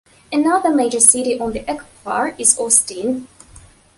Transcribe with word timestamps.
Another 0.31 0.71
major 0.71 0.99
city 0.99 1.39
on 1.39 1.53
the 1.53 1.59
aquifer 1.59 2.33
is 2.39 2.57
Austin. 2.57 3.27